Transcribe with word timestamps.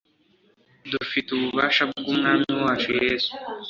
dufite 0.91 1.27
ububasha 1.31 1.81
bw'Umwami 1.89 2.47
wacu 2.61 2.89
Yesu, 3.03 3.31